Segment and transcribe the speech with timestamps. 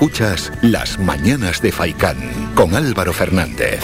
[0.00, 2.16] Escuchas Las Mañanas de Faicán
[2.54, 3.80] con Álvaro Fernández.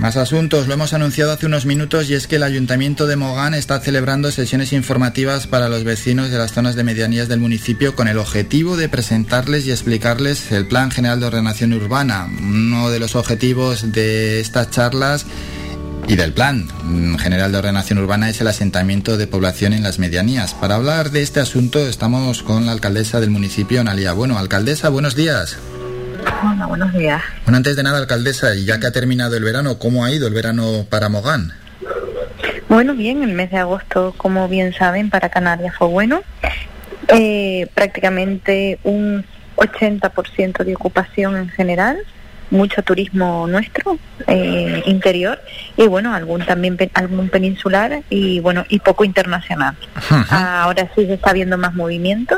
[0.00, 3.52] Más asuntos, lo hemos anunciado hace unos minutos y es que el Ayuntamiento de Mogán
[3.52, 8.08] está celebrando sesiones informativas para los vecinos de las zonas de medianías del municipio con
[8.08, 12.30] el objetivo de presentarles y explicarles el Plan General de Ordenación Urbana.
[12.40, 15.26] Uno de los objetivos de estas charlas
[16.08, 16.68] y del Plan
[17.18, 20.54] General de Ordenación Urbana es el asentamiento de población en las medianías.
[20.54, 24.12] Para hablar de este asunto estamos con la alcaldesa del municipio, Analia.
[24.12, 25.58] Bueno, alcaldesa, buenos días.
[26.44, 27.22] Hola, buenos días.
[27.44, 30.28] Bueno, antes de nada, alcaldesa, y ya que ha terminado el verano, ¿cómo ha ido
[30.28, 31.52] el verano para Mogán?
[32.68, 36.22] Bueno, bien, el mes de agosto, como bien saben, para Canarias fue bueno.
[37.08, 39.24] Eh, prácticamente un
[39.56, 41.98] 80% de ocupación en general,
[42.50, 45.40] mucho turismo nuestro eh, interior
[45.76, 49.76] y bueno algún también algún peninsular y bueno y poco internacional.
[50.30, 52.36] Ahora sí se está viendo más movimiento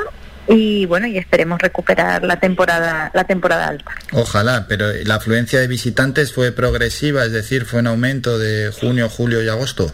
[0.48, 3.92] y bueno y esperemos recuperar la temporada la temporada alta.
[4.12, 9.08] Ojalá pero la afluencia de visitantes fue progresiva es decir fue en aumento de junio
[9.08, 9.92] julio y agosto.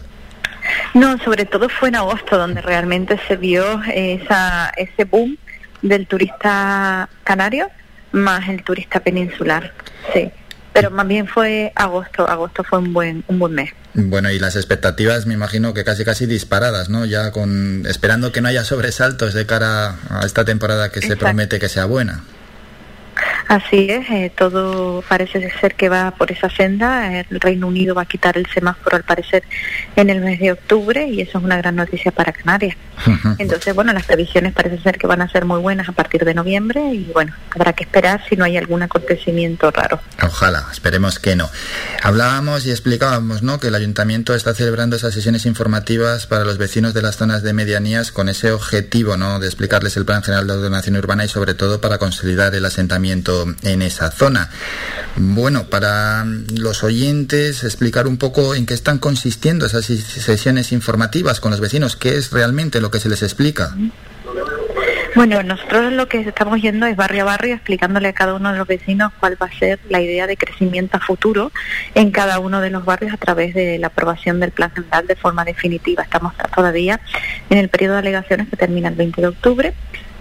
[0.93, 5.37] No sobre todo fue en agosto donde realmente se vio esa ese boom
[5.81, 7.69] del turista canario
[8.15, 9.73] más el turista peninsular
[10.13, 10.31] sí
[10.75, 13.69] pero más bien fue agosto, agosto fue un buen, un buen mes.
[13.93, 17.05] Bueno, y las expectativas me imagino que casi casi disparadas, ¿no?
[17.05, 21.59] Ya con esperando que no haya sobresaltos de cara a esta temporada que se promete
[21.59, 22.25] que sea buena.
[23.47, 27.19] Así es, eh, todo parece ser que va por esa senda.
[27.19, 29.43] El Reino Unido va a quitar el semáforo al parecer
[29.95, 32.75] en el mes de octubre y eso es una gran noticia para Canarias.
[33.37, 36.33] Entonces, bueno, las previsiones parece ser que van a ser muy buenas a partir de
[36.33, 39.99] noviembre y bueno, habrá que esperar si no hay algún acontecimiento raro.
[40.23, 41.49] Ojalá, esperemos que no.
[42.01, 43.59] Hablábamos y explicábamos, ¿no?
[43.59, 47.53] Que el ayuntamiento está celebrando esas sesiones informativas para los vecinos de las zonas de
[47.53, 49.39] medianías con ese objetivo, ¿no?
[49.39, 53.34] De explicarles el Plan General de Ordenación Urbana y sobre todo para consolidar el asentamiento
[53.63, 54.49] en esa zona.
[55.17, 61.51] Bueno, para los oyentes, explicar un poco en qué están consistiendo esas sesiones informativas con
[61.51, 63.75] los vecinos, qué es realmente lo que se les explica.
[65.15, 68.57] Bueno, nosotros lo que estamos yendo es barrio a barrio explicándole a cada uno de
[68.57, 71.53] los vecinos cuál va a ser la idea de crecimiento a futuro
[71.93, 75.15] en cada uno de los barrios a través de la aprobación del plan general de
[75.15, 76.03] forma definitiva.
[76.03, 76.99] Estamos todavía
[77.49, 79.73] en el periodo de alegaciones que termina el 20 de octubre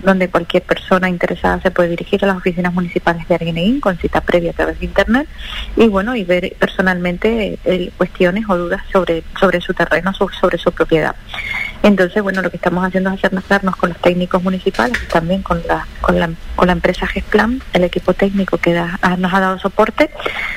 [0.05, 4.21] donde cualquier persona interesada se puede dirigir a las oficinas municipales de Arguineguín con cita
[4.21, 5.29] previa a través de internet
[5.77, 10.73] y bueno y ver personalmente eh, cuestiones o dudas sobre sobre su terreno sobre, su
[10.73, 11.15] propiedad.
[11.83, 15.87] Entonces bueno lo que estamos haciendo es hacernos con los técnicos municipales también con la
[16.01, 18.73] con la, con la empresa Gesplan el equipo técnico que
[19.19, 20.11] nos ha dado soporte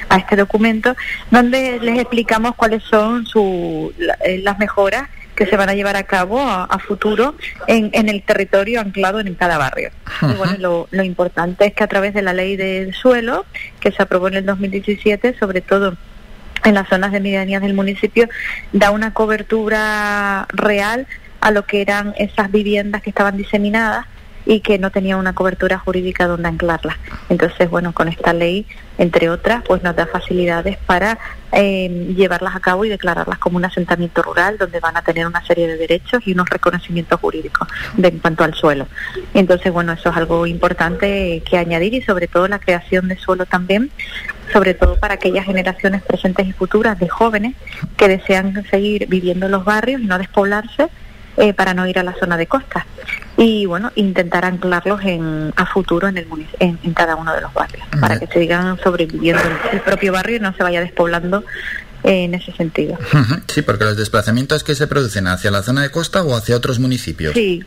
[0.09, 0.95] a este documento
[1.31, 3.93] donde les explicamos cuáles son su,
[4.25, 7.35] eh, las mejoras que se van a llevar a cabo a, futuro
[7.67, 9.91] en, en, el territorio anclado en cada barrio.
[10.23, 13.45] Y bueno, lo, importante es que a través de la ley del suelo,
[13.79, 15.95] que se aprobó en el 2017, sobre todo
[16.63, 18.27] en las zonas de medianías del municipio,
[18.73, 21.05] da una cobertura real
[21.39, 24.07] a lo que eran esas viviendas que estaban diseminadas
[24.47, 26.97] y que no tenía una cobertura jurídica donde anclarla.
[27.27, 28.65] Entonces, bueno, con esta ley,
[28.97, 31.19] entre otras, pues nos da facilidades para
[31.51, 35.45] eh, llevarlas a cabo y declararlas como un asentamiento rural donde van a tener una
[35.45, 38.87] serie de derechos y unos reconocimientos jurídicos de, en cuanto al suelo.
[39.33, 43.45] Entonces, bueno, eso es algo importante que añadir y sobre todo la creación de suelo
[43.45, 43.91] también,
[44.53, 47.53] sobre todo para aquellas generaciones presentes y futuras de jóvenes
[47.97, 50.87] que desean seguir viviendo en los barrios y no despoblarse
[51.35, 52.85] eh, para no ir a la zona de costa
[53.37, 56.27] y bueno intentar anclarlos en a futuro en el
[56.59, 60.39] en, en cada uno de los barrios para que sigan sobreviviendo el propio barrio y
[60.39, 61.43] no se vaya despoblando
[62.03, 62.97] en ese sentido.
[63.47, 66.79] Sí, porque los desplazamientos que se producen hacia la zona de costa o hacia otros
[66.79, 67.33] municipios.
[67.33, 67.63] Sí,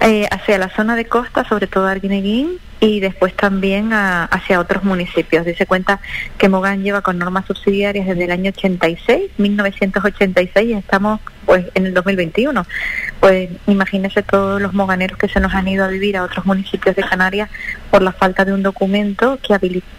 [0.00, 5.44] eh, hacia la zona de costa, sobre todo Arguineguín, y después también hacia otros municipios.
[5.44, 6.00] Dice cuenta
[6.36, 11.86] que Mogán lleva con normas subsidiarias desde el año 86, 1986, y estamos pues en
[11.86, 12.66] el 2021.
[13.20, 16.94] Pues imagínese todos los moganeros que se nos han ido a vivir a otros municipios
[16.94, 17.50] de Canarias
[17.90, 19.54] por la falta de un documento que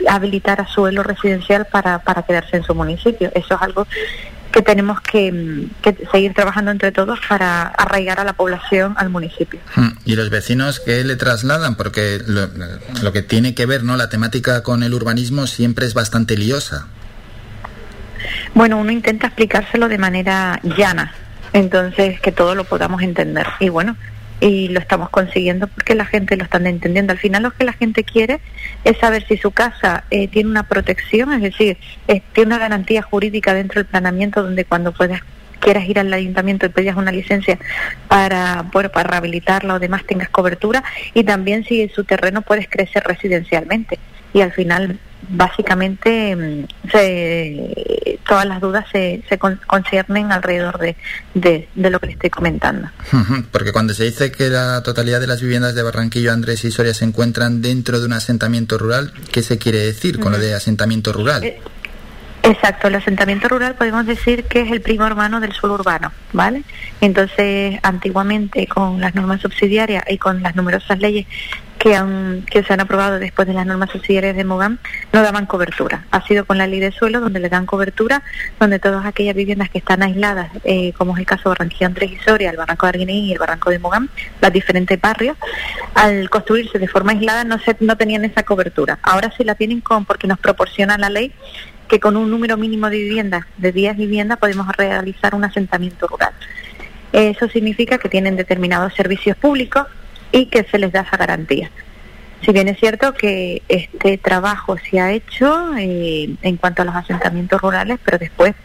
[0.07, 3.31] habilitara suelo residencial para, para quedarse en su municipio.
[3.35, 3.87] Eso es algo
[4.51, 5.67] que tenemos que,
[6.11, 9.59] seguir trabajando entre todos para arraigar a la población al municipio.
[9.75, 9.89] Hmm.
[10.05, 11.75] ¿Y los vecinos qué le trasladan?
[11.75, 12.49] Porque lo,
[13.01, 13.97] lo, que tiene que ver, ¿no?
[13.97, 16.87] La temática con el urbanismo siempre es bastante liosa.
[18.53, 21.13] Bueno, uno intenta explicárselo de manera llana,
[21.53, 23.47] entonces que todo lo podamos entender.
[23.59, 23.95] Y bueno,
[24.41, 27.12] y lo estamos consiguiendo porque la gente lo está entendiendo.
[27.12, 28.39] Al final lo que la gente quiere
[28.83, 31.77] es saber si su casa eh, tiene una protección, es decir,
[32.33, 35.21] tiene una garantía jurídica dentro del planeamiento donde cuando puedas
[35.59, 37.59] quieras ir al ayuntamiento y pedir una licencia
[38.07, 40.83] para, bueno, para rehabilitarla o demás tengas cobertura
[41.13, 44.00] y también si en su terreno puedes crecer residencialmente
[44.33, 50.95] y al final básicamente mm, se, todas las dudas se, se conciernen alrededor de,
[51.33, 52.89] de, lo que le estoy comentando.
[53.51, 56.94] Porque cuando se dice que la totalidad de las viviendas de Barranquillo, Andrés y Soria
[56.94, 61.12] se encuentran dentro de un asentamiento rural, ¿qué se quiere decir con lo de asentamiento
[61.13, 61.44] rural?
[61.44, 61.60] Eh,
[62.44, 66.63] Exacto, el asentamiento rural podemos decir que es el primo hermano del suelo urbano, ¿vale?
[67.01, 71.25] Entonces, antiguamente con las normas subsidiarias y con las numerosas leyes
[71.79, 74.79] que, han, que se han aprobado después de las normas subsidiarias de Mogán,
[75.13, 76.05] no daban cobertura.
[76.11, 78.21] Ha sido con la ley de suelo donde le dan cobertura,
[78.59, 82.11] donde todas aquellas viviendas que están aisladas, eh, como es el caso de Barranquilla Andrés
[82.11, 84.09] y Soria, el Barranco de Arguineguín y el Barranco de Mogán,
[84.41, 85.37] las diferentes barrios,
[85.95, 88.99] al construirse de forma aislada no, se, no tenían esa cobertura.
[89.01, 91.33] Ahora sí la tienen con, porque nos proporciona la ley
[91.87, 96.33] que con un número mínimo de viviendas, de 10 viviendas, podemos realizar un asentamiento rural.
[97.13, 99.87] Eso significa que tienen determinados servicios públicos
[100.31, 101.69] y que se les da esa garantía.
[102.41, 106.95] Si bien es cierto que este trabajo se ha hecho eh, en cuanto a los
[106.95, 108.55] asentamientos rurales, pero después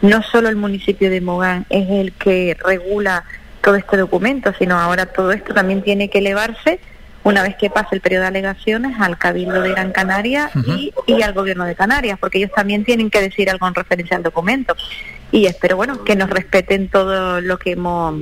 [0.00, 3.24] no solo el municipio de Mogán es el que regula
[3.62, 6.80] todo este documento, sino ahora todo esto también tiene que elevarse
[7.24, 11.22] una vez que pase el periodo de alegaciones al Cabildo de Gran Canaria y, y,
[11.22, 14.74] al Gobierno de Canarias, porque ellos también tienen que decir algo en referencia al documento.
[15.30, 18.16] Y espero, bueno, que nos respeten todo lo que hemos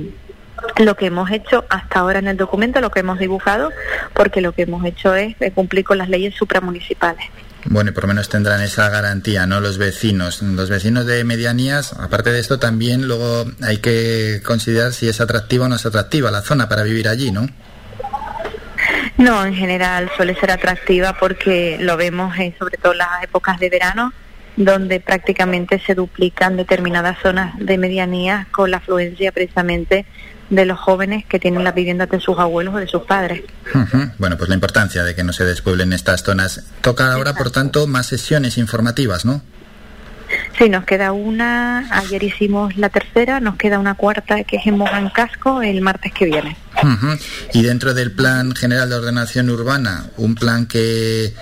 [0.77, 3.71] lo que hemos hecho hasta ahora en el documento, lo que hemos dibujado,
[4.13, 7.25] porque lo que hemos hecho es cumplir con las leyes supramunicipales.
[7.65, 9.59] Bueno, y por lo menos tendrán esa garantía, ¿no?
[9.59, 10.41] Los vecinos.
[10.41, 15.65] Los vecinos de medianías, aparte de esto, también luego hay que considerar si es atractiva
[15.65, 17.47] o no es atractiva la zona para vivir allí, ¿no?
[19.17, 23.59] No, en general suele ser atractiva porque lo vemos en, sobre todo en las épocas
[23.59, 24.11] de verano,
[24.55, 30.05] donde prácticamente se duplican determinadas zonas de medianía con la afluencia precisamente
[30.51, 33.41] de los jóvenes que tienen las viviendas de sus abuelos o de sus padres.
[34.19, 36.63] Bueno, pues la importancia de que no se despueblen estas zonas.
[36.81, 39.41] Toca ahora, por tanto, más sesiones informativas, ¿no?
[40.57, 44.77] Sí, nos queda una, ayer hicimos la tercera, nos queda una cuarta que es en
[44.77, 46.55] Mogán Casco el martes que viene.
[47.53, 51.33] Y dentro del Plan General de Ordenación Urbana, un plan que,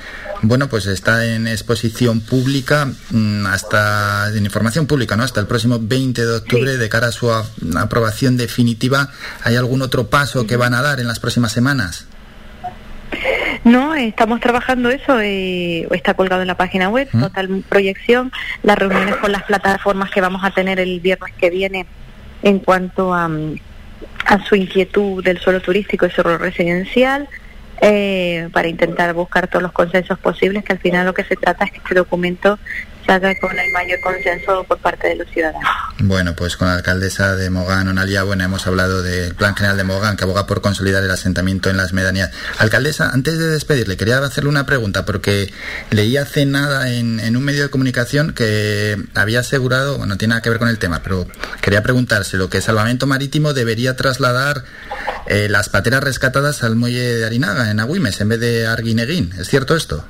[0.42, 5.24] bueno, pues está en exposición pública mm, hasta, en información pública, ¿no?
[5.24, 9.10] Hasta el próximo 20 de octubre de cara a su aprobación definitiva.
[9.44, 12.08] ¿Hay algún otro paso que van a dar en las próximas semanas?
[13.64, 18.32] No, estamos trabajando eso, eh, está colgado en la página web, total proyección,
[18.64, 21.86] las reuniones con las plataformas que vamos a tener el viernes que viene
[22.42, 23.30] en cuanto a,
[24.26, 27.28] a su inquietud del suelo turístico y suelo residencial,
[27.82, 31.66] eh, para intentar buscar todos los consensos posibles, que al final lo que se trata
[31.66, 32.60] es que este documento
[33.42, 35.68] con el mayor consenso por parte de los ciudadanos.
[35.98, 39.84] Bueno, pues con la alcaldesa de Mogán, Onalia Buena, hemos hablado del Plan General de
[39.84, 42.30] Mogán, que aboga por consolidar el asentamiento en las medanías.
[42.60, 45.52] Alcaldesa, antes de despedirle, quería hacerle una pregunta, porque
[45.90, 50.42] leí hace nada en, un medio de comunicación que había asegurado, bueno, no tiene nada
[50.44, 51.26] que ver con el tema, pero
[51.62, 54.64] quería preguntárselo, que Salvamento Marítimo debería trasladar
[55.30, 59.32] eh, las pateras rescatadas al muelle de Arinaga, en Agüimes, en vez de Arguineguín.
[59.40, 60.04] ¿Es cierto esto?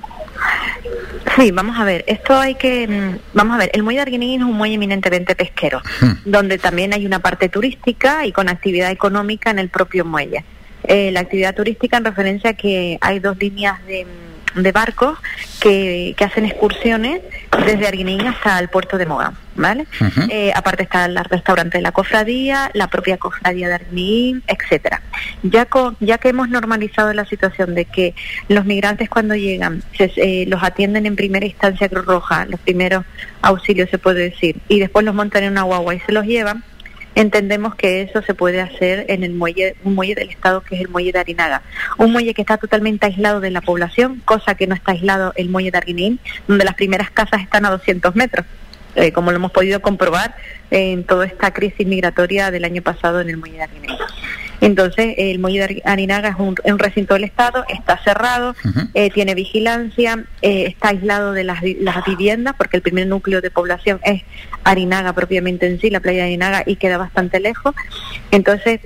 [1.35, 4.41] Sí, vamos a ver, esto hay que, mm, vamos a ver, el muelle de Arguineguín
[4.41, 6.11] es un muelle eminentemente pesquero, hmm.
[6.25, 10.43] donde también hay una parte turística y con actividad económica en el propio muelle.
[10.83, 14.05] Eh, la actividad turística en referencia a que hay dos líneas de
[14.55, 15.17] de barcos
[15.59, 17.21] que, que hacen excursiones
[17.65, 19.85] desde Arguineguín hasta el puerto de Mogán, ¿vale?
[20.29, 25.01] Eh, aparte está el restaurante de la cofradía, la propia cofradía de Arguineguín, etcétera.
[25.43, 25.67] Ya,
[25.99, 28.15] ya que hemos normalizado la situación de que
[28.47, 33.05] los migrantes cuando llegan se, eh, los atienden en primera instancia Cruz Roja, los primeros
[33.41, 36.63] auxilios se puede decir, y después los montan en una guagua y se los llevan,
[37.15, 40.81] entendemos que eso se puede hacer en el muelle, un muelle del Estado que es
[40.81, 41.61] el muelle de Arinaga.
[41.97, 45.49] Un muelle que está totalmente aislado de la población, cosa que no está aislado el
[45.49, 48.45] muelle de Arguinín, donde las primeras casas están a 200 metros.
[48.95, 50.35] Eh, como lo hemos podido comprobar
[50.71, 53.97] en toda esta crisis migratoria del año pasado en el muelle de Arguinín.
[54.61, 58.55] Entonces, el muelle de Arinaga es un, recinto del Estado, está cerrado,
[58.93, 61.61] eh, tiene vigilancia, eh, está aislado de las,
[62.05, 64.23] viviendas, porque el primer núcleo de población es
[64.63, 67.73] Arinaga propiamente en sí, la playa de Arinaga, y queda bastante lejos.
[68.31, 68.81] Entonces,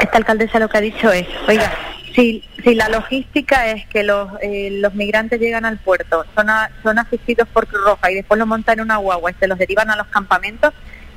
[0.00, 1.72] esta alcaldesa lo que ha dicho es, oiga,
[2.14, 6.46] si, si la logística es que los, eh, los migrantes llegan al puerto, son,
[6.82, 9.58] son asistidos por Cruz Roja y después los montan en una guagua y se los
[9.58, 10.72] derivan a los campamentos,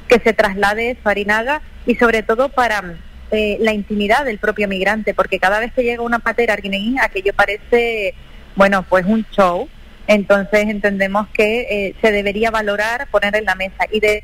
[0.08, 2.96] que se traslade eso a Arinaga y sobre todo para
[3.32, 7.34] eh, la intimidad del propio migrante, porque cada vez que llega una patera arguineguín, aquello
[7.34, 8.14] parece,
[8.56, 9.68] bueno, pues un show.
[10.08, 13.88] Entonces entendemos que eh, se debería valorar, poner en la mesa.
[13.92, 14.24] Y de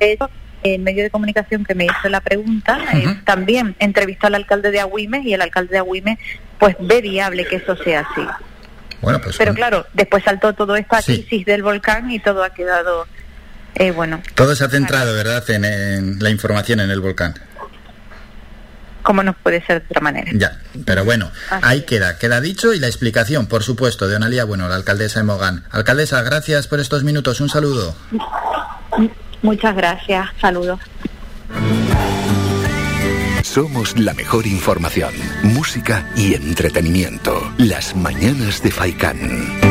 [0.00, 0.28] hecho,
[0.62, 4.80] el medio de comunicación que me hizo la pregunta eh, también entrevistó al alcalde de
[4.80, 6.18] Agüimes y el alcalde de Agüimes
[6.58, 8.26] pues ve viable que eso sea así.
[9.00, 13.06] Bueno, pues Pero claro, después saltó todo esta crisis del volcán y todo ha quedado,
[13.74, 14.20] eh, bueno.
[14.34, 17.34] Todo se ha centrado, ¿verdad?, en, la información en el volcán.
[19.02, 20.30] ¿Cómo no puede ser de otra manera?
[20.34, 21.30] Ya, pero bueno,
[21.62, 25.24] ahí queda, queda dicho y la explicación, por supuesto, de Onalía Bueno, la alcaldesa de
[25.24, 25.64] Mogán.
[25.70, 27.94] Alcaldesa, gracias por estos minutos, un saludo.
[29.42, 30.80] Muchas gracias, saludos.
[33.42, 37.52] Somos la mejor información, música y entretenimiento.
[37.58, 39.69] Las mañanas de Faikán.